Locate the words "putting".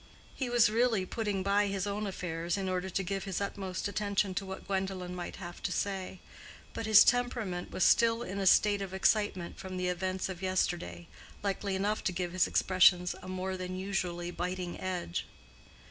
1.05-1.43